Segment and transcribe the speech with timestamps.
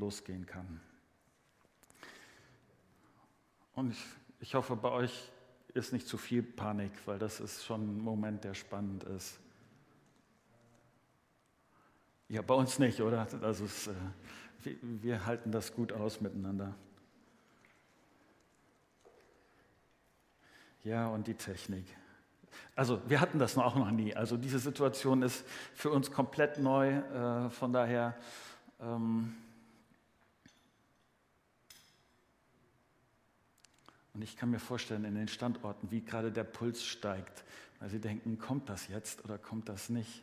[0.00, 0.80] losgehen kann.
[3.74, 4.04] Und ich,
[4.40, 5.30] ich hoffe, bei euch
[5.74, 9.38] ist nicht zu viel Panik, weil das ist schon ein Moment, der spannend ist.
[12.28, 13.26] Ja, bei uns nicht, oder?
[13.42, 13.92] Also es, äh,
[14.82, 16.74] wir, halten das gut aus miteinander.
[20.82, 21.84] Ja, und die Technik.
[22.74, 24.14] Also wir hatten das auch noch nie.
[24.14, 25.44] Also diese Situation ist
[25.74, 26.90] für uns komplett neu.
[26.90, 28.16] Äh, von daher
[28.80, 29.34] ähm,
[34.14, 37.44] und ich kann mir vorstellen in den Standorten, wie gerade der Puls steigt,
[37.78, 40.22] weil sie denken, kommt das jetzt oder kommt das nicht?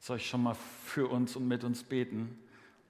[0.00, 2.38] soll ich schon mal für uns und mit uns beten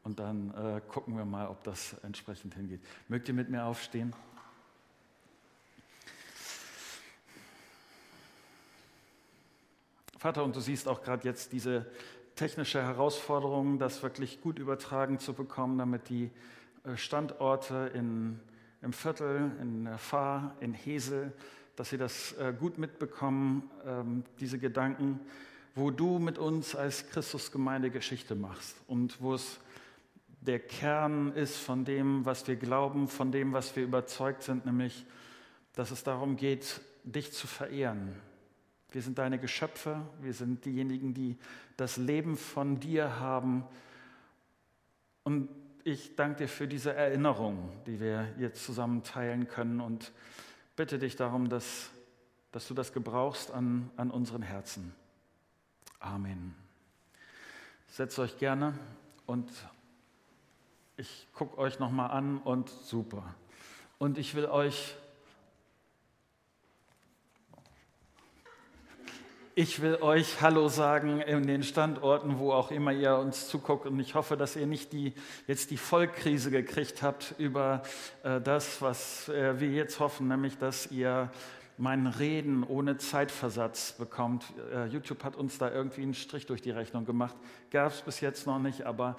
[0.05, 2.81] und dann äh, gucken wir mal, ob das entsprechend hingeht.
[3.09, 4.15] Mögt ihr mit mir aufstehen?
[10.21, 11.87] Vater, und du siehst auch gerade jetzt diese
[12.37, 16.31] technische Herausforderung, das wirklich gut übertragen zu bekommen, damit die
[16.85, 18.39] äh, Standorte in,
[18.83, 21.33] im Viertel, in Fahr, in Hesel,
[21.75, 25.21] dass sie das äh, gut mitbekommen, ähm, diese Gedanken
[25.75, 29.61] wo du mit uns als Christusgemeinde Geschichte machst und wo es
[30.41, 35.05] der Kern ist von dem, was wir glauben, von dem, was wir überzeugt sind, nämlich,
[35.75, 38.15] dass es darum geht, dich zu verehren.
[38.93, 41.37] Wir sind deine Geschöpfe, wir sind diejenigen, die
[41.77, 43.65] das Leben von dir haben.
[45.23, 45.49] Und
[45.85, 50.13] ich danke dir für diese Erinnerung, die wir jetzt zusammen teilen können und
[50.77, 51.91] bitte dich darum, dass,
[52.53, 54.95] dass du das gebrauchst an, an unseren Herzen.
[56.01, 56.55] Amen.
[57.89, 58.75] Setzt euch gerne
[59.27, 59.51] und
[60.97, 63.35] ich gucke euch nochmal an und super.
[63.99, 64.97] Und ich will euch,
[69.61, 73.85] ich will euch Hallo sagen in den Standorten, wo auch immer ihr uns zuguckt.
[73.85, 75.13] Und ich hoffe, dass ihr nicht die,
[75.47, 77.83] jetzt die Vollkrise gekriegt habt über
[78.23, 81.31] äh, das, was äh, wir jetzt hoffen, nämlich dass ihr
[81.77, 84.47] mein Reden ohne Zeitversatz bekommt.
[84.73, 87.37] Äh, YouTube hat uns da irgendwie einen Strich durch die Rechnung gemacht.
[87.71, 89.17] Gab es bis jetzt noch nicht, aber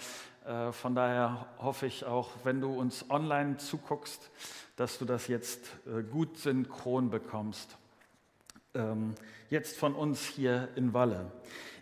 [0.48, 4.32] äh, von daher hoffe ich auch, wenn du uns online zuguckst,
[4.76, 7.78] dass du das jetzt äh, gut synchron bekommst.
[8.74, 9.16] Ähm,
[9.50, 11.32] jetzt von uns hier in Walle.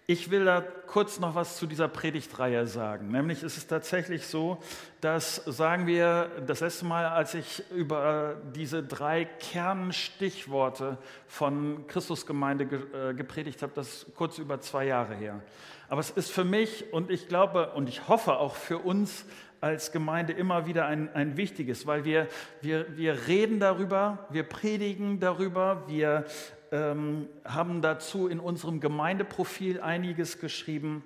[0.07, 3.11] Ich will da kurz noch was zu dieser Predigtreihe sagen.
[3.11, 4.57] Nämlich ist es tatsächlich so,
[5.01, 13.13] dass, sagen wir, das letzte Mal, als ich über diese drei Kernstichworte von Christusgemeinde äh,
[13.13, 15.41] gepredigt habe, das ist kurz über zwei Jahre her.
[15.89, 19.25] Aber es ist für mich und ich glaube und ich hoffe auch für uns
[19.61, 22.27] als Gemeinde immer wieder ein, ein wichtiges, weil wir,
[22.61, 26.25] wir, wir reden darüber, wir predigen darüber, wir
[26.71, 31.03] ähm, haben dazu in unserem Gemeindeprofil einiges geschrieben.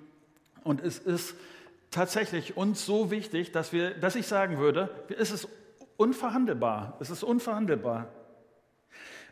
[0.62, 1.34] Und es ist
[1.90, 5.48] tatsächlich uns so wichtig, dass, wir, dass ich sagen würde, es ist
[5.96, 6.96] unverhandelbar.
[7.00, 8.08] Es ist unverhandelbar.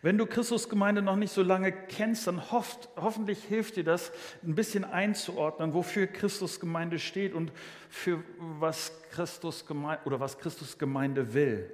[0.05, 4.11] Wenn du Christusgemeinde noch nicht so lange kennst, dann hofft, hoffentlich hilft dir das,
[4.43, 7.53] ein bisschen einzuordnen, wofür Christusgemeinde steht und
[7.89, 11.71] für was Christusgemeinde oder was Christusgemeinde will.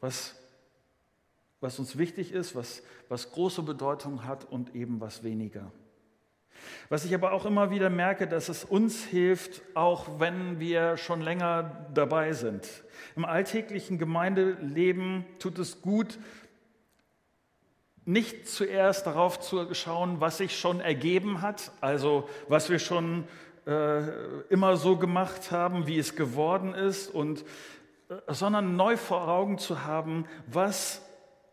[0.00, 0.34] Was
[1.60, 5.70] was uns wichtig ist, was, was große Bedeutung hat und eben was weniger.
[6.88, 11.20] Was ich aber auch immer wieder merke, dass es uns hilft, auch wenn wir schon
[11.20, 12.66] länger dabei sind.
[13.16, 16.18] Im alltäglichen Gemeindeleben tut es gut,
[18.04, 23.24] nicht zuerst darauf zu schauen, was sich schon ergeben hat, also was wir schon
[23.66, 24.02] äh,
[24.48, 27.44] immer so gemacht haben, wie es geworden ist, und,
[28.08, 31.02] äh, sondern neu vor Augen zu haben, was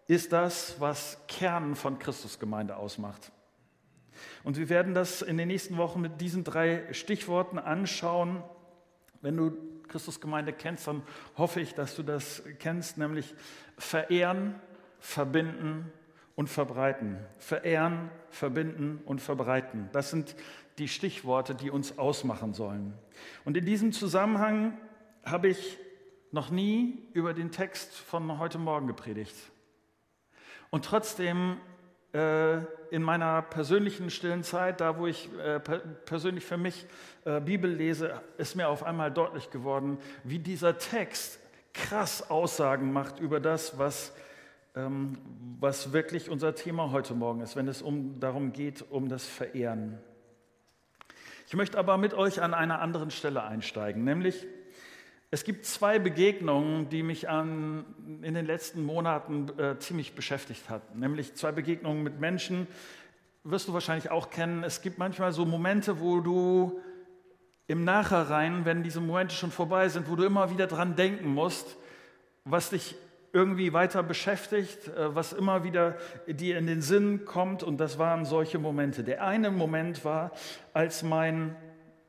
[0.07, 3.31] ist das, was Kern von Christusgemeinde ausmacht.
[4.43, 8.41] Und wir werden das in den nächsten Wochen mit diesen drei Stichworten anschauen.
[9.21, 9.51] Wenn du
[9.87, 11.03] Christusgemeinde kennst, dann
[11.37, 13.35] hoffe ich, dass du das kennst, nämlich
[13.77, 14.55] verehren,
[14.99, 15.91] verbinden
[16.35, 17.19] und verbreiten.
[17.37, 19.89] Verehren, verbinden und verbreiten.
[19.91, 20.35] Das sind
[20.77, 22.93] die Stichworte, die uns ausmachen sollen.
[23.45, 24.77] Und in diesem Zusammenhang
[25.25, 25.77] habe ich
[26.31, 29.35] noch nie über den Text von heute Morgen gepredigt.
[30.69, 31.57] Und trotzdem
[32.13, 32.57] äh,
[32.89, 36.85] in meiner persönlichen stillen Zeit, da wo ich äh, persönlich für mich
[37.25, 41.39] äh, Bibel lese, ist mir auf einmal deutlich geworden, wie dieser Text
[41.73, 44.13] krass Aussagen macht über das, was,
[44.75, 45.17] ähm,
[45.59, 49.97] was wirklich unser Thema heute Morgen ist, wenn es um, darum geht, um das Verehren.
[51.47, 54.45] Ich möchte aber mit euch an einer anderen Stelle einsteigen, nämlich
[55.29, 57.83] Es gibt zwei Begegnungen, die mich an,
[58.21, 60.99] in den letzten Monaten äh, ziemlich beschäftigt hatten.
[60.99, 62.65] Nämlich zwei Begegnungen mit Menschen,
[63.43, 64.63] wirst du wahrscheinlich auch kennen.
[64.63, 66.79] Es gibt manchmal so Momente, wo du
[67.67, 71.75] im Nachhinein, wenn diese Momente schon vorbei sind, wo du immer wieder dran denken musst,
[72.45, 72.95] was dich
[73.33, 77.63] irgendwie weiter beschäftigt, äh, was immer wieder dir in den Sinn kommt.
[77.63, 79.03] Und das waren solche Momente.
[79.03, 80.31] Der eine Moment war,
[80.73, 81.57] als mein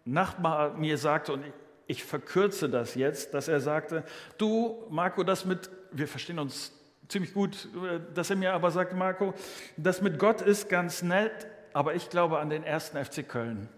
[0.05, 1.43] Nachbar mir sagte, und
[1.89, 4.05] ich verkürze das jetzt, dass er sagte,
[4.37, 6.71] du Marco, das mit, wir verstehen uns
[7.09, 7.67] ziemlich gut,
[8.15, 9.35] dass er mir aber sagte, Marco,
[9.79, 13.71] das mit Gott ist ganz nett, aber ich glaube an den ersten FC Köln.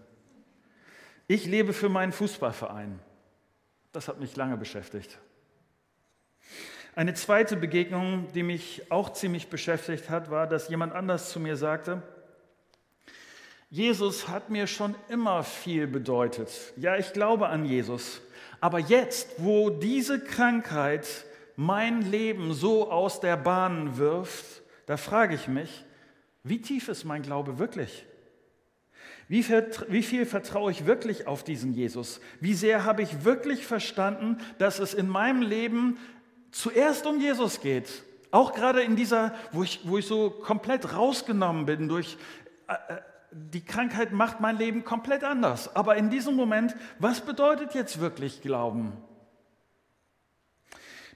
[1.27, 2.99] Ich lebe für meinen Fußballverein.
[3.93, 5.17] Das hat mich lange beschäftigt.
[6.93, 11.55] Eine zweite Begegnung, die mich auch ziemlich beschäftigt hat, war, dass jemand anders zu mir
[11.55, 12.03] sagte,
[13.71, 16.49] Jesus hat mir schon immer viel bedeutet.
[16.75, 18.21] Ja, ich glaube an Jesus.
[18.59, 21.07] Aber jetzt, wo diese Krankheit
[21.55, 25.85] mein Leben so aus der Bahn wirft, da frage ich mich,
[26.43, 28.05] wie tief ist mein Glaube wirklich?
[29.29, 29.47] Wie,
[29.87, 32.19] wie, viel vertraue ich wirklich auf diesen Jesus?
[32.41, 35.97] Wie sehr habe ich wirklich verstanden, dass es in meinem Leben
[36.51, 38.03] zuerst um Jesus geht?
[38.31, 42.17] Auch gerade in dieser, wo ich, wo ich so komplett rausgenommen bin durch
[42.67, 42.97] äh, äh,
[43.31, 45.75] die Krankheit macht mein Leben komplett anders.
[45.75, 48.93] Aber in diesem Moment, was bedeutet jetzt wirklich Glauben?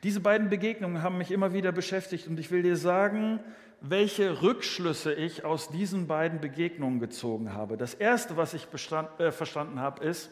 [0.04, 3.40] Diese beiden Begegnungen haben mich immer wieder beschäftigt und ich will dir sagen,
[3.82, 7.78] welche Rückschlüsse ich aus diesen beiden Begegnungen gezogen habe.
[7.78, 10.30] Das Erste, was ich bestand, äh, verstanden habe, ist,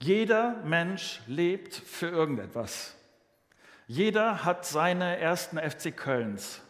[0.00, 2.94] jeder Mensch lebt für irgendetwas.
[3.86, 6.60] Jeder hat seine ersten FC Kölns.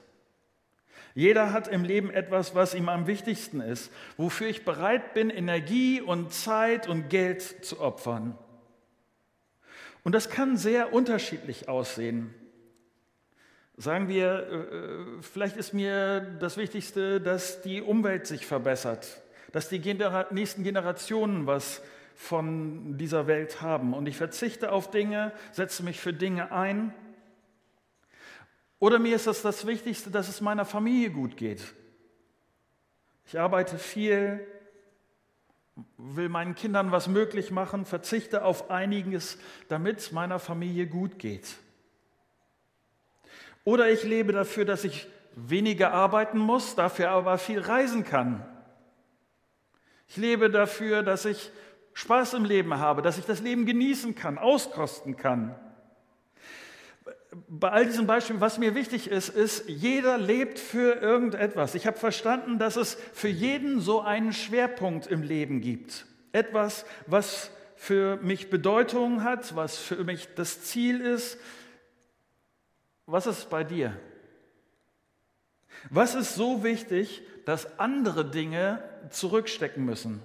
[1.17, 6.03] Jeder hat im Leben etwas, was ihm am wichtigsten ist, wofür ich bereit bin, Energie
[6.03, 8.37] und Zeit und Geld zu opfern.
[10.05, 12.35] Und das kann sehr unterschiedlich aussehen.
[13.79, 19.23] Sagen wir, äh, äh, vielleicht ist mir das Wichtigste, dass die Umwelt sich verbessert,
[19.53, 19.81] dass die
[20.33, 21.81] nächsten Generationen was
[22.15, 23.95] von dieser Welt haben.
[23.95, 26.93] Und ich verzichte auf Dinge, setze mich für Dinge ein,
[28.79, 31.63] oder mir ist es das Wichtigste, dass es meiner Familie gut geht.
[33.27, 34.47] Ich arbeite viel,
[35.97, 39.39] will meinen Kindern was möglich machen, verzichte auf einiges,
[39.69, 41.57] damit es meiner Familie gut geht.
[43.65, 48.47] Oder ich lebe dafür, dass ich weniger arbeiten muss, dafür aber viel reisen kann.
[50.07, 51.51] Ich lebe dafür, dass ich
[51.95, 55.57] Spaß im Leben habe, dass ich das Leben genießen kann, auskosten kann
[57.49, 61.75] bei all diesen Beispielen, was mir wichtig ist, ist, jeder lebt für irgendetwas.
[61.75, 66.07] Ich habe verstanden, dass es für jeden so einen Schwerpunkt im Leben gibt.
[66.33, 71.39] Etwas, was für mich Bedeutung hat, was für mich das Ziel ist.
[73.07, 73.99] Was ist bei dir?
[75.91, 80.23] Was ist so wichtig, dass andere Dinge zurückstecken müssen?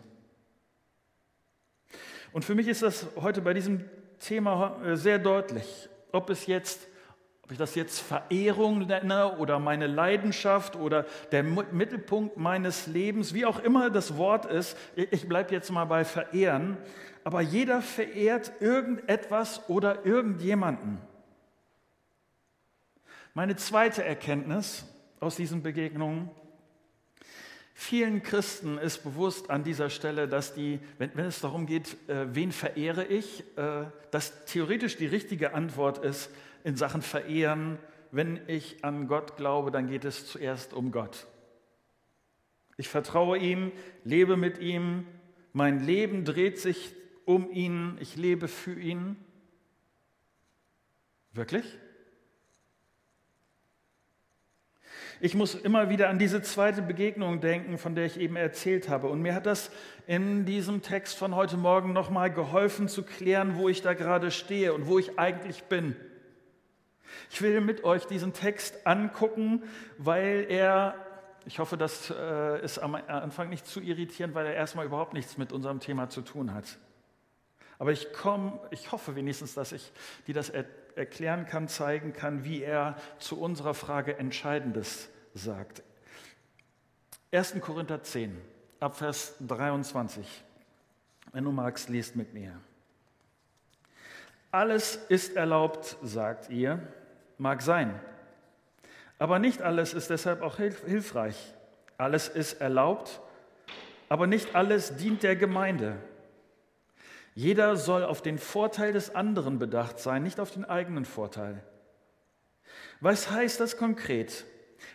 [2.31, 3.83] Und für mich ist das heute bei diesem
[4.19, 6.87] Thema sehr deutlich, ob es jetzt
[7.43, 13.45] ob ich das jetzt Verehrung nenne oder meine Leidenschaft oder der Mittelpunkt meines Lebens, wie
[13.45, 16.77] auch immer das Wort ist, ich bleibe jetzt mal bei verehren,
[17.23, 20.99] aber jeder verehrt irgendetwas oder irgendjemanden.
[23.33, 24.85] Meine zweite Erkenntnis
[25.19, 26.30] aus diesen Begegnungen,
[27.73, 32.27] vielen Christen ist bewusst an dieser Stelle, dass die, wenn, wenn es darum geht, äh,
[32.35, 36.30] wen verehre ich, äh, dass theoretisch die richtige Antwort ist,
[36.63, 37.77] in Sachen Verehren,
[38.11, 41.27] wenn ich an Gott glaube, dann geht es zuerst um Gott.
[42.77, 43.71] Ich vertraue ihm,
[44.03, 45.06] lebe mit ihm,
[45.53, 49.15] mein Leben dreht sich um ihn, ich lebe für ihn.
[51.33, 51.65] Wirklich?
[55.23, 59.07] Ich muss immer wieder an diese zweite Begegnung denken, von der ich eben erzählt habe.
[59.07, 59.69] Und mir hat das
[60.07, 64.73] in diesem Text von heute Morgen nochmal geholfen zu klären, wo ich da gerade stehe
[64.73, 65.95] und wo ich eigentlich bin.
[67.30, 69.63] Ich will mit euch diesen Text angucken,
[69.97, 70.95] weil er,
[71.45, 75.37] ich hoffe, das äh, ist am Anfang nicht zu irritierend, weil er erstmal überhaupt nichts
[75.37, 76.77] mit unserem Thema zu tun hat.
[77.80, 79.91] Aber ich, komm, ich hoffe wenigstens, dass ich
[80.27, 80.65] dir das er
[80.95, 85.83] erklären kann, zeigen kann, wie er zu unserer Frage Entscheidendes sagt.
[87.31, 87.56] 1.
[87.61, 88.37] Korinther 10,
[88.80, 90.44] Abvers 23.
[91.31, 92.59] Wenn du magst, liest mit mir.
[94.51, 96.85] Alles ist erlaubt, sagt ihr,
[97.42, 98.00] mag sein.
[99.18, 101.56] Aber nicht alles ist deshalb auch hilfreich.
[101.98, 103.19] Alles ist erlaubt,
[104.10, 105.98] aber nicht alles dient der Gemeinde.
[107.33, 111.64] Jeder soll auf den Vorteil des anderen bedacht sein, nicht auf den eigenen Vorteil.
[113.00, 114.45] Was heißt das konkret?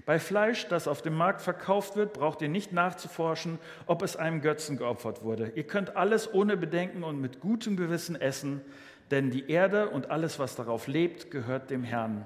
[0.05, 4.41] Bei Fleisch, das auf dem Markt verkauft wird, braucht ihr nicht nachzuforschen, ob es einem
[4.41, 5.53] Götzen geopfert wurde.
[5.55, 8.61] Ihr könnt alles ohne Bedenken und mit gutem Gewissen essen,
[9.10, 12.25] denn die Erde und alles, was darauf lebt, gehört dem Herrn.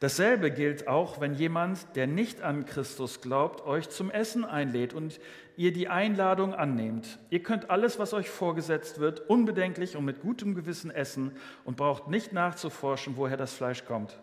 [0.00, 5.20] Dasselbe gilt auch, wenn jemand, der nicht an Christus glaubt, euch zum Essen einlädt und
[5.56, 7.18] ihr die Einladung annehmt.
[7.30, 11.32] Ihr könnt alles, was euch vorgesetzt wird, unbedenklich und mit gutem Gewissen essen
[11.64, 14.20] und braucht nicht nachzuforschen, woher das Fleisch kommt.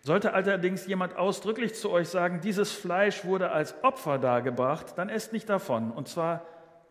[0.00, 5.32] Sollte allerdings jemand ausdrücklich zu euch sagen, dieses Fleisch wurde als Opfer dargebracht, dann esst
[5.32, 6.46] nicht davon, und zwar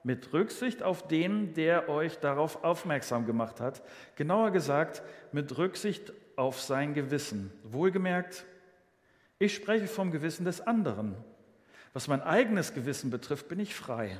[0.08, 3.82] mit Rücksicht auf den, der euch darauf aufmerksam gemacht hat.
[4.16, 7.52] Genauer gesagt, mit Rücksicht auf sein Gewissen.
[7.64, 8.46] Wohlgemerkt,
[9.38, 11.14] ich spreche vom Gewissen des anderen.
[11.92, 14.18] Was mein eigenes Gewissen betrifft, bin ich frei.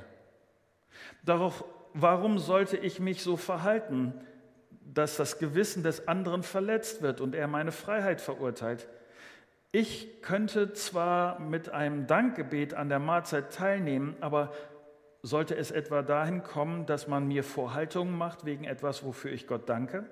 [1.24, 1.64] Darauf,
[1.94, 4.12] warum sollte ich mich so verhalten?
[4.94, 8.88] dass das Gewissen des anderen verletzt wird und er meine Freiheit verurteilt.
[9.70, 14.50] Ich könnte zwar mit einem Dankgebet an der Mahlzeit teilnehmen, aber
[15.22, 19.68] sollte es etwa dahin kommen, dass man mir Vorhaltungen macht wegen etwas, wofür ich Gott
[19.68, 20.04] danke?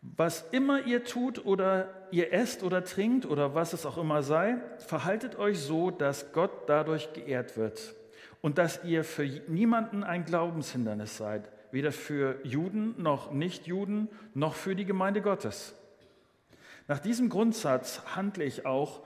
[0.00, 4.58] Was immer ihr tut oder ihr esst oder trinkt oder was es auch immer sei,
[4.78, 7.94] verhaltet euch so, dass Gott dadurch geehrt wird
[8.40, 14.74] und dass ihr für niemanden ein Glaubenshindernis seid weder für Juden noch Nichtjuden noch für
[14.74, 15.74] die Gemeinde Gottes.
[16.86, 19.02] Nach diesem Grundsatz handle ich auch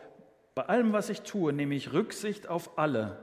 [0.54, 3.18] bei allem, was ich tue, nehme ich Rücksicht auf alle.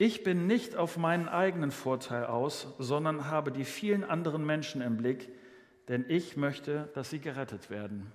[0.00, 4.96] Ich bin nicht auf meinen eigenen Vorteil aus, sondern habe die vielen anderen Menschen im
[4.96, 5.28] Blick,
[5.88, 8.10] denn ich möchte, dass sie gerettet werden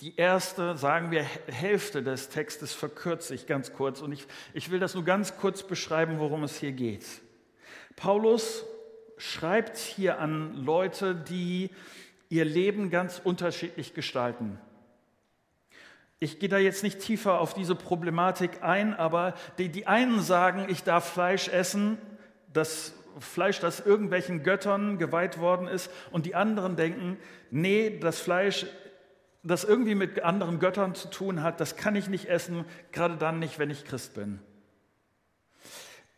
[0.00, 4.80] die erste, sagen wir, Hälfte des Textes verkürze ich ganz kurz und ich, ich will
[4.80, 7.04] das nur ganz kurz beschreiben, worum es hier geht.
[7.96, 8.64] Paulus
[9.18, 11.70] schreibt hier an Leute, die
[12.28, 14.58] ihr Leben ganz unterschiedlich gestalten.
[16.24, 20.64] Ich gehe da jetzt nicht tiefer auf diese Problematik ein, aber die, die einen sagen,
[20.68, 21.98] ich darf Fleisch essen,
[22.50, 27.18] das Fleisch, das irgendwelchen Göttern geweiht worden ist, und die anderen denken,
[27.50, 28.64] nee, das Fleisch
[29.42, 33.38] das irgendwie mit anderen Göttern zu tun hat, das kann ich nicht essen, gerade dann
[33.38, 34.40] nicht, wenn ich Christ bin.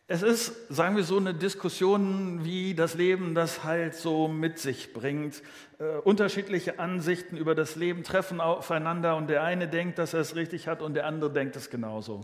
[0.09, 4.93] Es ist, sagen wir so, eine Diskussion, wie das Leben das halt so mit sich
[4.93, 5.43] bringt.
[5.79, 10.37] Äh, unterschiedliche Ansichten über das Leben treffen aufeinander und der eine denkt, dass er es
[10.37, 12.21] richtig hat und der andere denkt es genauso.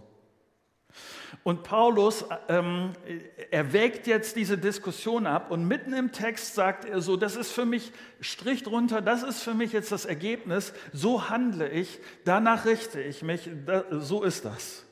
[1.43, 2.93] Und Paulus ähm,
[3.51, 7.65] erwägt jetzt diese Diskussion ab und mitten im Text sagt er so, das ist für
[7.65, 13.01] mich, Strich drunter, das ist für mich jetzt das Ergebnis, so handle ich, danach richte
[13.01, 14.85] ich mich, da, so ist das.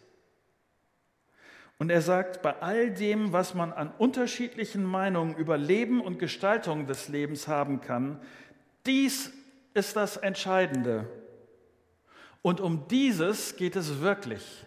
[1.82, 6.86] Und er sagt, bei all dem, was man an unterschiedlichen Meinungen über Leben und Gestaltung
[6.86, 8.22] des Lebens haben kann,
[8.86, 9.34] dies
[9.74, 11.08] ist das Entscheidende.
[12.44, 14.64] Und um dieses geht es wirklich.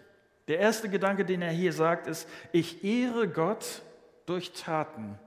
[0.49, 3.81] Der erste Gedanke, den er hier sagt, ist, ich ehre Gott
[4.25, 5.17] durch Taten.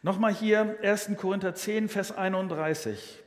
[0.00, 1.10] Nochmal hier 1.
[1.18, 3.22] Korinther 10, Vers 31.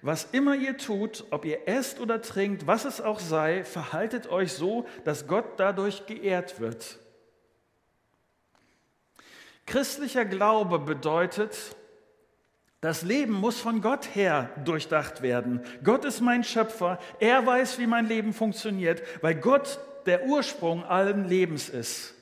[0.00, 4.54] Was immer ihr tut, ob ihr esst oder trinkt, was es auch sei, verhaltet euch
[4.54, 6.98] so, dass Gott dadurch geehrt wird.
[9.66, 11.76] Christlicher Glaube bedeutet,
[12.80, 15.60] das Leben muss von Gott her durchdacht werden.
[15.82, 16.98] Gott ist mein Schöpfer.
[17.18, 22.14] Er weiß, wie mein Leben funktioniert, weil Gott der Ursprung allen Lebens ist.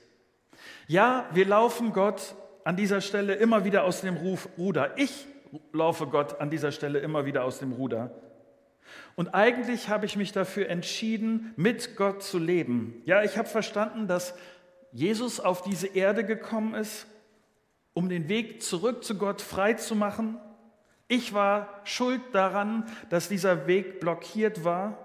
[0.86, 2.34] Ja, wir laufen Gott
[2.64, 4.96] an dieser Stelle immer wieder aus dem Ruf, Ruder.
[4.96, 5.26] Ich
[5.72, 8.10] laufe Gott an dieser Stelle immer wieder aus dem Ruder.
[9.16, 13.02] Und eigentlich habe ich mich dafür entschieden, mit Gott zu leben.
[13.04, 14.34] Ja, ich habe verstanden, dass
[14.92, 17.06] Jesus auf diese Erde gekommen ist,
[17.94, 20.38] um den Weg zurück zu Gott frei zu machen.
[21.08, 24.98] Ich war schuld daran, dass dieser Weg blockiert war.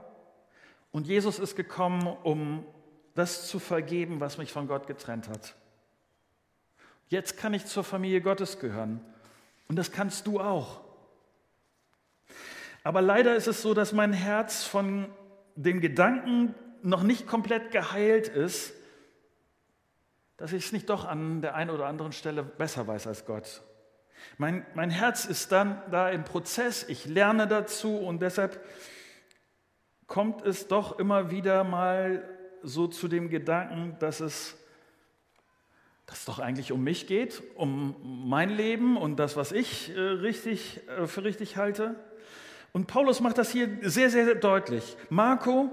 [0.92, 2.66] Und Jesus ist gekommen, um
[3.14, 5.56] das zu vergeben, was mich von Gott getrennt hat.
[7.10, 9.02] Jetzt kann ich zur Familie Gottes gehören.
[9.68, 10.82] Und das kannst du auch.
[12.84, 15.08] Aber leider ist es so, dass mein Herz von
[15.56, 18.74] dem Gedanken noch nicht komplett geheilt ist,
[20.40, 23.62] dass ich es nicht doch an der einen oder anderen Stelle besser weiß als Gott.
[24.38, 28.64] Mein, mein Herz ist dann da im Prozess, ich lerne dazu und deshalb
[30.08, 32.28] kommt es doch immer wieder mal
[32.64, 34.56] so zu dem Gedanken, dass es
[36.06, 37.96] dass es doch eigentlich um mich geht, um
[38.28, 41.94] mein Leben und das, was ich äh, richtig, äh, für richtig halte.
[42.74, 44.98] Und Paulus macht das hier sehr, sehr deutlich.
[45.12, 45.70] Marco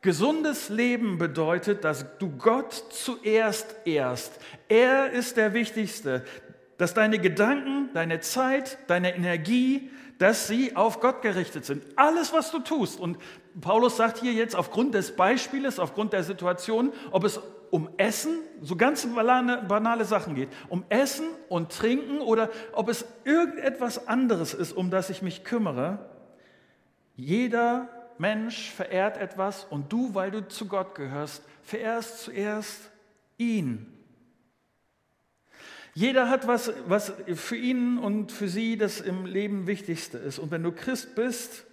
[0.00, 4.38] Gesundes Leben bedeutet, dass du Gott zuerst ehrst.
[4.68, 6.24] Er ist der Wichtigste.
[6.76, 11.82] Dass deine Gedanken, deine Zeit, deine Energie, dass sie auf Gott gerichtet sind.
[11.96, 13.00] Alles, was du tust.
[13.00, 13.18] Und
[13.60, 17.40] Paulus sagt hier jetzt aufgrund des Beispieles, aufgrund der Situation, ob es
[17.70, 23.04] um Essen, so ganz banale, banale Sachen geht, um Essen und Trinken oder ob es
[23.24, 26.10] irgendetwas anderes ist, um das ich mich kümmere.
[27.16, 27.88] Jeder
[28.18, 32.90] Mensch verehrt etwas und du, weil du zu Gott gehörst, verehrst zuerst
[33.36, 33.92] ihn.
[35.94, 40.38] Jeder hat was, was für ihn und für sie das im Leben Wichtigste ist.
[40.38, 41.66] Und wenn du Christ bist,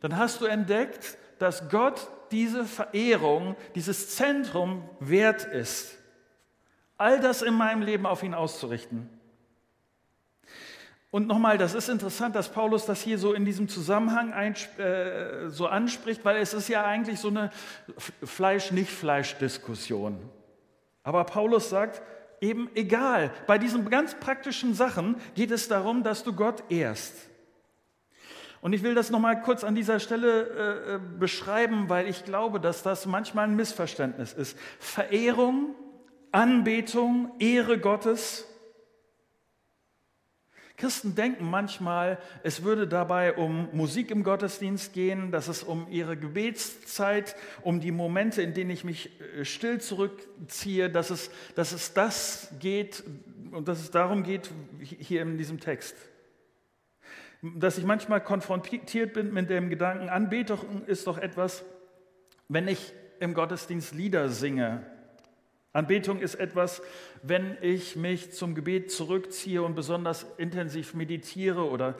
[0.00, 5.96] dann hast du entdeckt, dass Gott diese Verehrung, dieses Zentrum wert ist.
[6.98, 9.08] All das in meinem Leben auf ihn auszurichten.
[11.16, 15.66] Und nochmal, das ist interessant, dass Paulus das hier so in diesem Zusammenhang äh, so
[15.66, 17.50] anspricht, weil es ist ja eigentlich so eine
[18.22, 20.18] Fleisch-nicht-Fleisch-Diskussion.
[21.02, 22.02] Aber Paulus sagt,
[22.42, 27.14] eben egal, bei diesen ganz praktischen Sachen geht es darum, dass du Gott ehrst.
[28.60, 32.60] Und ich will das nochmal kurz an dieser Stelle äh, äh, beschreiben, weil ich glaube,
[32.60, 34.58] dass das manchmal ein Missverständnis ist.
[34.78, 35.74] Verehrung,
[36.30, 38.46] Anbetung, Ehre Gottes
[40.76, 46.18] Christen denken manchmal, es würde dabei um Musik im Gottesdienst gehen, dass es um ihre
[46.18, 51.94] Gebetszeit, um die Momente, in denen ich mich äh, still zurückziehe, dass es, dass es
[51.94, 53.04] das geht
[53.52, 55.96] und dass es darum geht hier in diesem Text.
[57.40, 61.64] Dass ich manchmal konfrontiert bin mit dem Gedanken, Anbetung ist doch etwas,
[62.48, 64.84] wenn ich im Gottesdienst Lieder singe,
[65.76, 66.82] Anbetung ist etwas,
[67.22, 71.96] wenn ich mich zum Gebet zurückziehe und besonders intensiv meditiere oder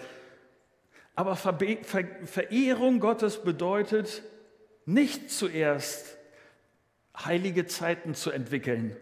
[1.16, 4.22] aber Verehrung Gottes bedeutet
[4.84, 6.18] nicht zuerst
[7.18, 8.94] heilige Zeiten zu entwickeln.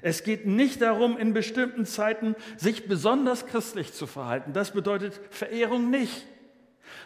[0.00, 4.52] Es geht nicht darum, in bestimmten Zeiten sich besonders christlich zu verhalten.
[4.52, 6.26] Das bedeutet Verehrung nicht.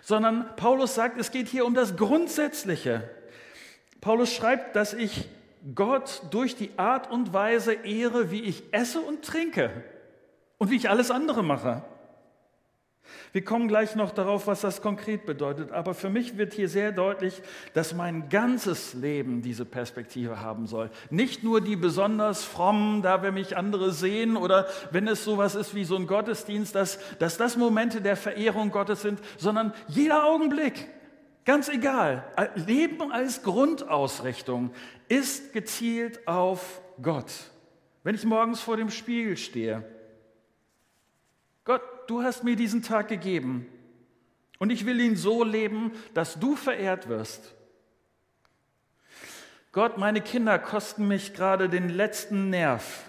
[0.02, 3.08] Sondern Paulus sagt, es geht hier um das Grundsätzliche.
[4.02, 5.28] Paulus schreibt, dass ich
[5.74, 9.70] Gott durch die Art und Weise ehre, wie ich esse und trinke
[10.58, 11.82] und wie ich alles andere mache.
[13.32, 15.72] Wir kommen gleich noch darauf, was das konkret bedeutet.
[15.72, 20.90] Aber für mich wird hier sehr deutlich, dass mein ganzes Leben diese Perspektive haben soll.
[21.10, 25.74] Nicht nur die besonders frommen, da wenn mich andere sehen oder wenn es sowas ist
[25.74, 30.88] wie so ein Gottesdienst, dass, dass das Momente der Verehrung Gottes sind, sondern jeder Augenblick.
[31.44, 32.24] Ganz egal,
[32.54, 34.72] Leben als Grundausrichtung
[35.08, 37.32] ist gezielt auf Gott.
[38.04, 39.84] Wenn ich morgens vor dem Spiegel stehe,
[41.64, 43.66] Gott, du hast mir diesen Tag gegeben
[44.58, 47.54] und ich will ihn so leben, dass du verehrt wirst.
[49.72, 53.04] Gott, meine Kinder kosten mich gerade den letzten Nerv.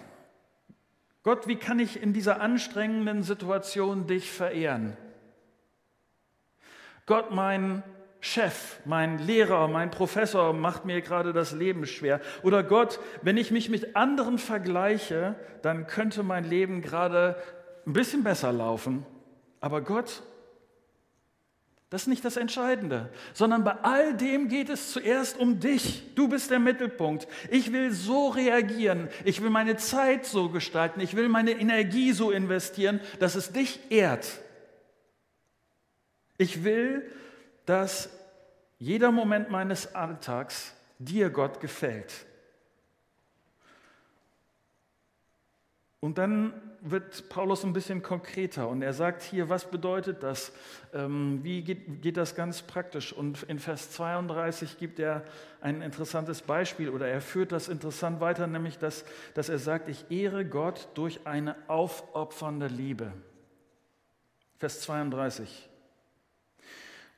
[1.22, 4.96] Gott, wie kann ich in dieser anstrengenden Situation dich verehren?
[7.06, 7.82] Gott, mein
[8.26, 12.22] Chef, mein Lehrer, mein Professor macht mir gerade das Leben schwer.
[12.42, 17.36] Oder Gott, wenn ich mich mit anderen vergleiche, dann könnte mein Leben gerade
[17.86, 19.04] ein bisschen besser laufen.
[19.60, 20.22] Aber Gott,
[21.90, 26.14] das ist nicht das Entscheidende, sondern bei all dem geht es zuerst um dich.
[26.14, 27.28] Du bist der Mittelpunkt.
[27.50, 29.08] Ich will so reagieren.
[29.26, 31.00] Ich will meine Zeit so gestalten.
[31.00, 34.26] Ich will meine Energie so investieren, dass es dich ehrt.
[36.38, 37.04] Ich will,
[37.66, 38.10] dass
[38.78, 42.26] jeder Moment meines Alltags dir, Gott, gefällt.
[46.00, 50.52] Und dann wird Paulus ein bisschen konkreter und er sagt hier, was bedeutet das?
[50.92, 53.10] Ähm, wie geht, das ganz praktisch?
[53.10, 55.24] Und in Vers 32 gibt er
[55.62, 60.10] ein interessantes Beispiel oder er führt das interessant weiter, nämlich dass, dass er sagt, ich
[60.10, 63.10] ehre Gott durch eine aufopfernde Liebe.
[64.58, 65.70] Vers 32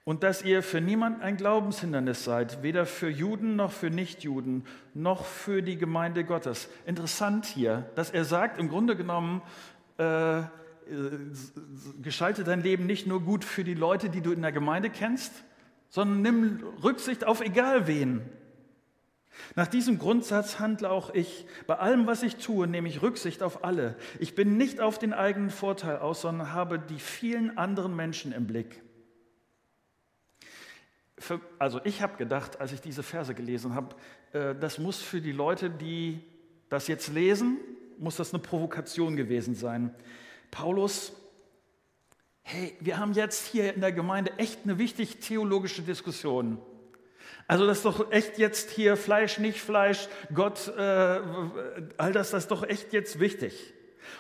[0.07, 4.65] und dass ihr für niemand ein Glaubenshindernis seid, weder für Juden noch für Nichtjuden,
[4.95, 6.69] noch für die Gemeinde Gottes.
[6.87, 9.43] Interessant hier, dass er sagt, im Grunde genommen,
[9.99, 10.45] äh, äh,
[12.01, 15.33] gestalte dein Leben nicht nur gut für die Leute, die du in der Gemeinde kennst,
[15.89, 18.23] sondern nimm Rücksicht auf egal wen.
[19.57, 21.47] Nach diesem Grundsatz handle auch ich.
[21.67, 23.97] Bei allem, was ich tue, nehme ich Rücksicht auf alle.
[24.21, 28.47] Ich bin nicht auf den eigenen Vorteil aus, sondern habe die vielen anderen Menschen im
[28.47, 28.86] Blick
[31.19, 33.97] für, also ich habe gedacht, als ich diese Verse gelesen habe,
[34.33, 36.21] äh, das muss für die Leute, die
[36.69, 37.59] das jetzt lesen,
[37.99, 39.95] muss das eine Provokation gewesen sein.
[40.51, 41.13] Paulus,
[42.43, 46.59] hey, wir haben jetzt hier in der Gemeinde echt eine wichtig theologische Diskussion.
[47.49, 50.81] Also das ist doch echt jetzt hier Fleisch, nicht Fleisch, Gott, äh,
[51.97, 53.73] all das, das ist doch echt jetzt wichtig.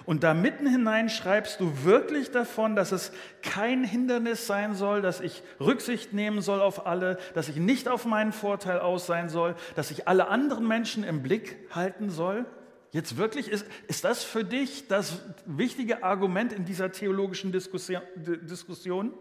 [0.04, 5.20] Und da mitten hinein schreibst du wirklich davon, dass es kein Hindernis sein soll, dass
[5.20, 9.56] ich Rücksicht nehmen soll auf alle, dass ich nicht auf meinen Vorteil aus sein soll,
[9.74, 12.46] dass ich alle anderen Menschen im Blick halten soll.
[12.92, 19.12] Jetzt wirklich, ist, ist das für dich das wichtige Argument in dieser theologischen Diskussion?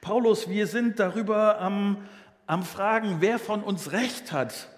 [0.00, 2.08] Paulus, wir sind darüber am,
[2.46, 4.68] am Fragen, wer von uns Recht hat,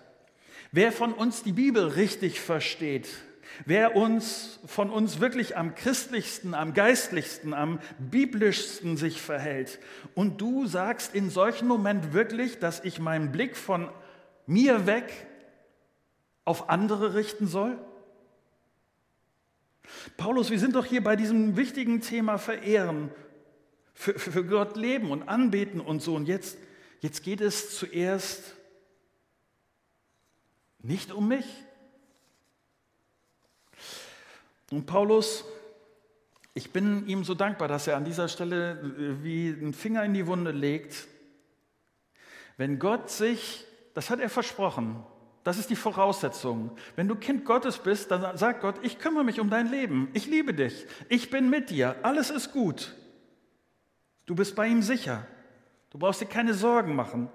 [0.73, 3.09] wer von uns die Bibel richtig versteht,
[3.67, 9.79] wer uns von uns wirklich am christlichsten, am geistlichsten, am biblischsten sich verhält.
[10.15, 13.89] Und du sagst in solchen Momenten wirklich, dass ich meinen Blick von
[14.47, 15.27] mir weg
[16.45, 17.79] auf andere richten soll?
[20.17, 23.11] Paulus, wir sind doch hier bei diesem wichtigen Thema Verehren,
[23.95, 26.15] für, für Gott leben und anbeten und so.
[26.15, 26.57] Und jetzt,
[27.01, 28.57] jetzt geht es zuerst
[30.79, 31.45] nicht um mich.
[34.71, 35.45] Und Paulus,
[36.55, 40.15] ich bin ihm so dankbar, dass er an dieser Stelle äh, wie einen Finger in
[40.15, 41.09] die Wunde legt.
[42.57, 45.03] Wenn Gott sich, das hat er versprochen,
[45.45, 46.71] das ist die Voraussetzung.
[46.97, 50.27] Wenn du Kind Gottes bist, dann sagt Gott, ich kümmere mich um dein Leben, ich
[50.27, 52.95] liebe dich, ich bin mit dir, alles ist gut.
[54.27, 55.27] Du bist bei ihm sicher,
[55.91, 57.29] du brauchst dir keine Sorgen machen.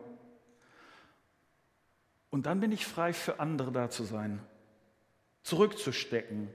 [2.30, 4.40] Und dann bin ich frei für andere da zu sein,
[5.44, 6.50] zurückzustecken,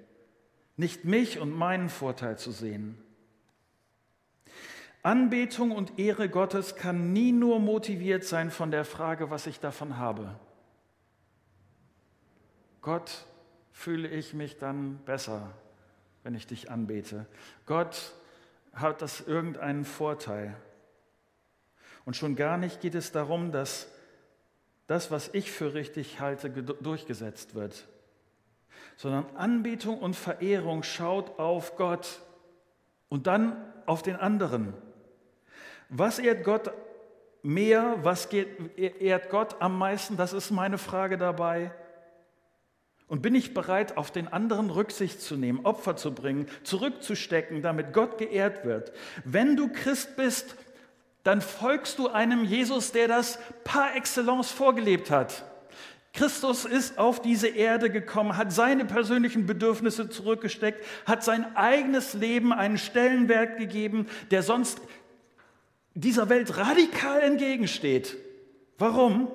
[0.81, 2.99] nicht mich und meinen Vorteil zu sehen.
[5.03, 9.99] Anbetung und Ehre Gottes kann nie nur motiviert sein von der Frage, was ich davon
[9.99, 10.35] habe.
[12.83, 13.27] Gott,
[13.73, 15.55] fühle ich mich dann besser,
[16.23, 17.27] wenn ich dich anbete.
[17.67, 18.13] Gott,
[18.73, 20.57] hat das irgendeinen Vorteil.
[22.05, 23.89] Und schon gar nicht geht es darum, dass
[24.87, 27.87] das, was ich für richtig halte, durchgesetzt wird,
[28.97, 32.21] sondern Anbetung und Verehrung schaut auf Gott
[33.09, 34.75] und dann auf den anderen.
[35.89, 36.73] Was ehrt Gott
[37.43, 41.73] mehr, was ehrt Gott am meisten, das ist meine Frage dabei.
[43.09, 47.93] Und bin ich bereit, auf den anderen Rücksicht zu nehmen, Opfer zu bringen, zurückzustecken, damit
[47.93, 48.93] Gott geehrt wird?
[49.25, 50.55] Wenn du Christ bist,
[51.25, 55.45] dann folgst du einem Jesus, der das par excellence vorgelebt hat.
[56.13, 62.53] Christus ist auf diese Erde gekommen, hat seine persönlichen Bedürfnisse zurückgesteckt, hat sein eigenes Leben
[62.53, 64.81] einen Stellenwert gegeben, der sonst
[65.95, 68.17] dieser Welt radikal entgegensteht.
[68.79, 69.29] Warum?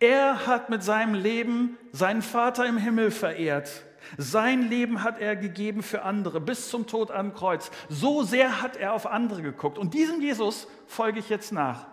[0.00, 3.84] Er hat mit seinem Leben seinen Vater im Himmel verehrt.
[4.16, 7.70] Sein Leben hat er gegeben für andere bis zum Tod am Kreuz.
[7.88, 9.78] So sehr hat er auf andere geguckt.
[9.78, 11.86] Und diesem Jesus folge ich jetzt nach.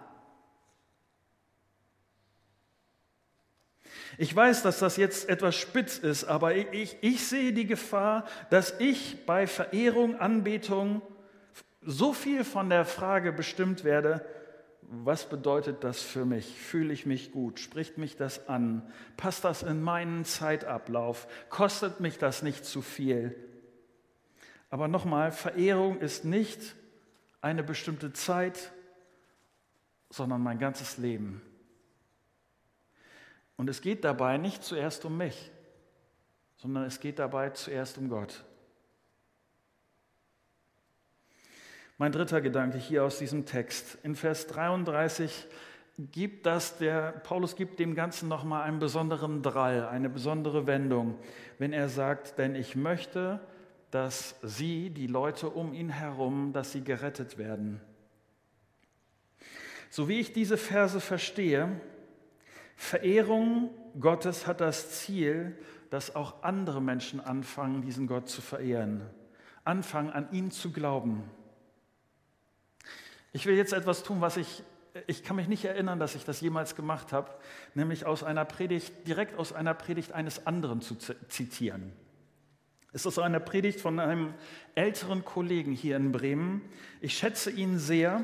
[4.17, 8.25] Ich weiß, dass das jetzt etwas spitz ist, aber ich, ich, ich sehe die Gefahr,
[8.49, 11.01] dass ich bei Verehrung, Anbetung
[11.81, 14.25] so viel von der Frage bestimmt werde,
[14.89, 16.47] was bedeutet das für mich?
[16.57, 17.59] Fühle ich mich gut?
[17.59, 18.89] Spricht mich das an?
[19.17, 21.27] Passt das in meinen Zeitablauf?
[21.49, 23.35] Kostet mich das nicht zu viel?
[24.69, 26.75] Aber nochmal, Verehrung ist nicht
[27.41, 28.71] eine bestimmte Zeit,
[30.09, 31.41] sondern mein ganzes Leben.
[33.57, 35.51] Und es geht dabei nicht zuerst um mich,
[36.57, 38.45] sondern es geht dabei zuerst um Gott.
[41.97, 43.97] Mein dritter Gedanke hier aus diesem Text.
[44.03, 45.47] In Vers 33
[45.97, 51.17] gibt das, der Paulus gibt dem Ganzen nochmal einen besonderen Drall, eine besondere Wendung,
[51.57, 53.39] wenn er sagt, denn ich möchte,
[53.89, 57.81] dass sie, die Leute um ihn herum, dass sie gerettet werden.
[59.89, 61.81] So wie ich diese Verse verstehe,
[62.77, 65.57] Verehrung Gottes hat das Ziel,
[65.89, 69.01] dass auch andere Menschen anfangen, diesen Gott zu verehren,
[69.65, 71.23] anfangen an ihn zu glauben.
[73.33, 74.63] Ich will jetzt etwas tun, was ich,
[75.07, 77.31] ich kann mich nicht erinnern, dass ich das jemals gemacht habe,
[77.73, 81.91] nämlich aus einer Predigt, direkt aus einer Predigt eines anderen zu zitieren.
[82.93, 84.33] Es ist eine Predigt von einem
[84.75, 86.61] älteren Kollegen hier in Bremen.
[87.01, 88.23] Ich schätze ihn sehr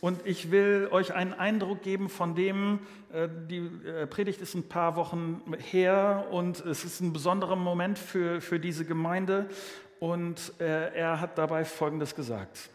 [0.00, 2.80] und ich will euch einen Eindruck geben von dem,
[3.12, 7.98] äh, die äh, Predigt ist ein paar Wochen her und es ist ein besonderer Moment
[7.98, 9.48] für, für diese Gemeinde
[9.98, 12.70] und äh, er hat dabei Folgendes gesagt.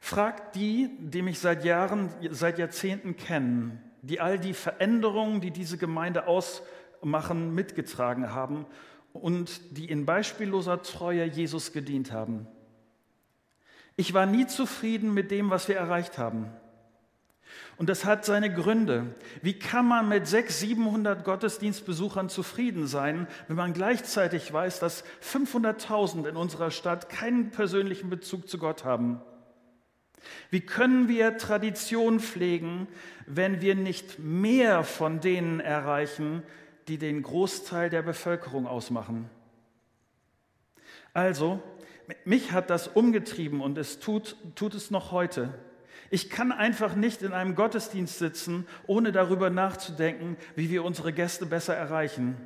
[0.00, 5.78] Fragt die, die mich seit Jahren, seit Jahrzehnten kennen, die all die Veränderungen, die diese
[5.78, 8.66] Gemeinde ausmachen, mitgetragen haben
[9.12, 12.48] und die in beispielloser Treue Jesus gedient haben.
[13.96, 16.50] Ich war nie zufrieden mit dem, was wir erreicht haben.
[17.76, 19.14] Und das hat seine Gründe.
[19.40, 26.28] Wie kann man mit 600, 700 Gottesdienstbesuchern zufrieden sein, wenn man gleichzeitig weiß, dass 500.000
[26.28, 29.20] in unserer Stadt keinen persönlichen Bezug zu Gott haben?
[30.50, 32.86] Wie können wir Tradition pflegen,
[33.26, 36.42] wenn wir nicht mehr von denen erreichen,
[36.88, 39.28] die den Großteil der Bevölkerung ausmachen?
[41.14, 41.62] Also,
[42.24, 45.54] mich hat das umgetrieben und es tut, tut es noch heute.
[46.10, 51.46] Ich kann einfach nicht in einem Gottesdienst sitzen, ohne darüber nachzudenken, wie wir unsere Gäste
[51.46, 52.36] besser erreichen.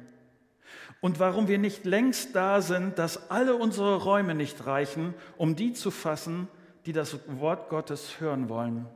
[1.00, 5.72] Und warum wir nicht längst da sind, dass alle unsere Räume nicht reichen, um die
[5.72, 6.48] zu fassen,
[6.86, 8.86] die das Wort Gottes hören wollen.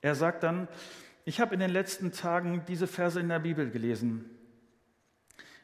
[0.00, 0.68] Er sagt dann,
[1.24, 4.30] ich habe in den letzten Tagen diese Verse in der Bibel gelesen.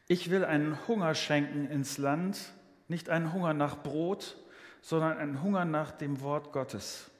[0.08, 2.52] Ich will einen Hunger schenken ins Land,
[2.88, 4.36] nicht einen Hunger nach Brot,
[4.82, 7.10] sondern einen Hunger nach dem Wort Gottes.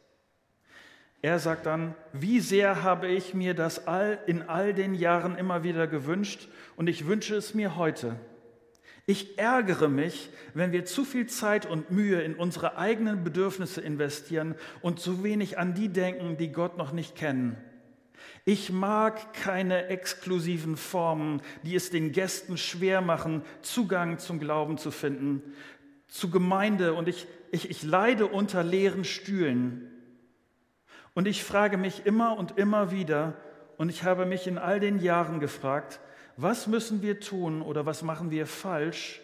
[1.23, 5.63] Er sagt dann, wie sehr habe ich mir das all, in all den Jahren immer
[5.63, 8.17] wieder gewünscht und ich wünsche es mir heute.
[9.07, 14.55] Ich ärgere mich, wenn wir zu viel Zeit und Mühe in unsere eigenen Bedürfnisse investieren
[14.83, 17.57] und zu wenig an die denken, die Gott noch nicht kennen.
[18.45, 24.91] Ich mag keine exklusiven Formen, die es den Gästen schwer machen, Zugang zum Glauben zu
[24.91, 25.43] finden,
[26.09, 29.91] zu Gemeinde und ich, ich, ich leide unter leeren Stühlen.
[31.15, 33.35] Und ich frage mich immer und immer wieder,
[33.77, 36.01] und ich habe mich in all den Jahren gefragt,
[36.37, 39.21] was müssen wir tun oder was machen wir falsch,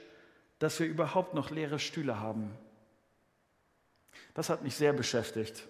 [0.58, 2.50] dass wir überhaupt noch leere Stühle haben?
[4.34, 5.68] Das hat mich sehr beschäftigt.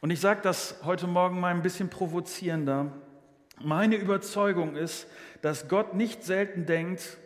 [0.00, 2.92] Und ich sage das heute Morgen mal ein bisschen provozierender.
[3.60, 5.08] Meine Überzeugung ist,
[5.42, 7.18] dass Gott nicht selten denkt,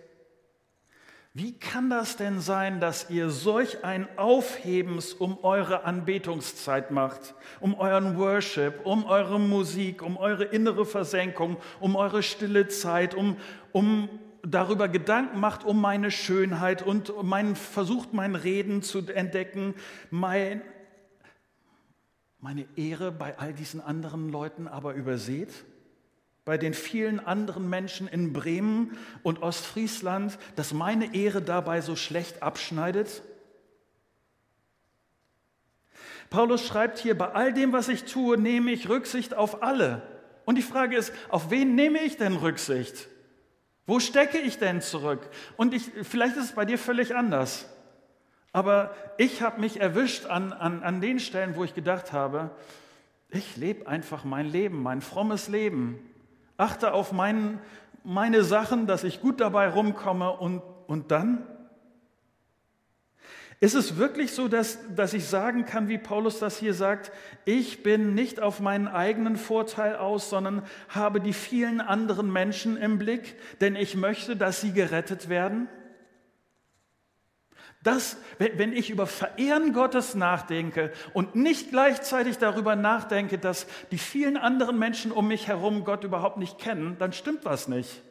[1.35, 7.75] wie kann das denn sein, dass ihr solch ein Aufhebens um eure Anbetungszeit macht, um
[7.75, 13.37] euren Worship, um eure Musik, um eure innere Versenkung, um eure stille Zeit, um,
[13.73, 14.09] um
[14.43, 19.75] darüber Gedanken macht, um meine Schönheit und mein, versucht, mein Reden zu entdecken,
[20.11, 20.63] mein,
[22.43, 25.65] meine Ehre bei all diesen anderen Leuten aber überseht?
[26.45, 32.43] Bei den vielen anderen Menschen in Bremen und Ostfriesland, dass meine Ehre dabei so schlecht
[32.43, 33.23] abschneidet?
[36.31, 40.03] Paulus schreibt hier, bei all dem, was ich tue, nehme ich Rücksicht auf alle.
[40.45, 43.07] Und die Frage ist, auf wen nehme ich denn Rücksicht?
[43.87, 45.21] Wo stecke ich denn zurück?
[45.57, 47.72] Und ich, vielleicht ist es bei dir völlig anders.
[48.53, 52.51] Aber ich habe mich erwischt an, an, an den Stellen, wo ich gedacht habe,
[53.31, 55.99] ich lebe einfach mein Leben, mein frommes Leben.
[56.59, 57.61] Achte auf mein,
[58.05, 61.47] meine Sachen, dass ich gut dabei rumkomme und, und dann?
[63.59, 67.13] Ist es wirklich so, dass, dass ich sagen kann, wie Paulus das hier sagt,
[67.45, 72.99] ich bin nicht auf meinen eigenen Vorteil aus, sondern habe die vielen anderen Menschen im
[72.99, 75.69] Blick, denn ich möchte, dass sie gerettet werden?
[77.83, 84.37] Das, wenn ich über Verehren Gottes nachdenke und nicht gleichzeitig darüber nachdenke, dass die vielen
[84.37, 88.03] anderen Menschen um mich herum Gott überhaupt nicht kennen, dann stimmt was nicht.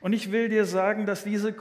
[0.00, 1.54] Und ich will dir sagen, dass diese,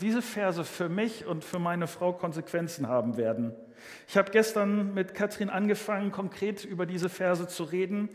[0.00, 3.54] diese Verse für mich und für meine Frau Konsequenzen haben werden.
[4.06, 8.10] Ich habe gestern mit Katrin angefangen, konkret über diese Verse zu reden.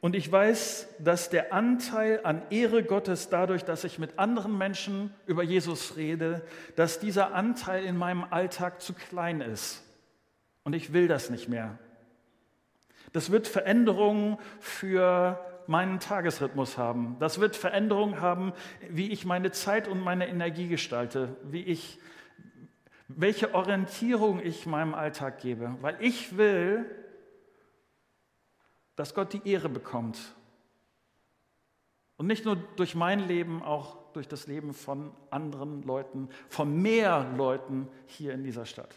[0.00, 5.12] Und ich weiß, dass der Anteil an Ehre Gottes dadurch, dass ich mit anderen Menschen
[5.26, 6.42] über Jesus rede,
[6.76, 9.82] dass dieser Anteil in meinem Alltag zu klein ist.
[10.64, 11.78] Und ich will das nicht mehr.
[13.12, 17.16] Das wird Veränderungen für meinen Tagesrhythmus haben.
[17.18, 18.52] Das wird Veränderungen haben,
[18.88, 21.98] wie ich meine Zeit und meine Energie gestalte, wie ich,
[23.08, 25.74] welche Orientierung ich meinem Alltag gebe.
[25.80, 26.84] Weil ich will,
[28.96, 30.18] dass Gott die Ehre bekommt.
[32.16, 37.30] Und nicht nur durch mein Leben, auch durch das Leben von anderen Leuten, von mehr
[37.36, 38.94] Leuten hier in dieser Stadt.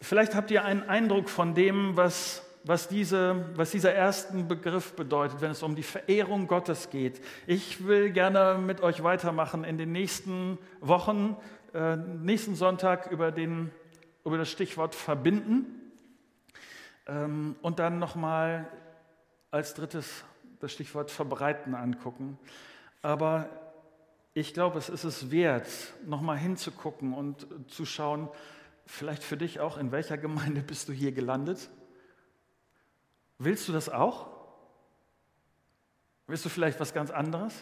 [0.00, 5.40] Vielleicht habt ihr einen Eindruck von dem, was, was, diese, was dieser ersten Begriff bedeutet,
[5.40, 7.20] wenn es um die Verehrung Gottes geht.
[7.46, 11.36] Ich will gerne mit euch weitermachen in den nächsten Wochen,
[11.72, 13.72] äh, nächsten Sonntag über, den,
[14.24, 15.83] über das Stichwort verbinden.
[17.06, 18.70] Ähm, und dann nochmal
[19.50, 20.24] als drittes
[20.60, 22.38] das Stichwort verbreiten angucken.
[23.02, 23.48] Aber
[24.32, 25.68] ich glaube, es ist es wert,
[26.06, 28.28] nochmal hinzugucken und zu schauen,
[28.86, 31.70] vielleicht für dich auch, in welcher Gemeinde bist du hier gelandet?
[33.38, 34.30] Willst du das auch?
[36.26, 37.54] Willst du vielleicht was ganz anderes?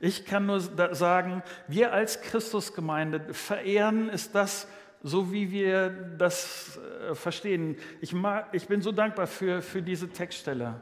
[0.00, 4.66] Ich kann nur sagen, wir als Christusgemeinde verehren ist das,
[5.04, 7.76] so wie wir das äh, verstehen.
[8.00, 10.80] Ich, mag, ich bin so dankbar für, für diese Textstelle,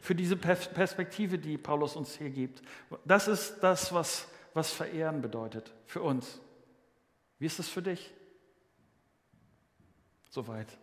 [0.00, 2.60] für diese Perspektive, die Paulus uns hier gibt.
[3.04, 6.40] Das ist das, was, was Verehren bedeutet für uns.
[7.38, 8.12] Wie ist es für dich?
[10.28, 10.76] Soweit.